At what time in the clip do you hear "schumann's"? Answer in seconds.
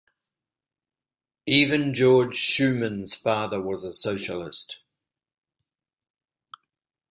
2.33-3.13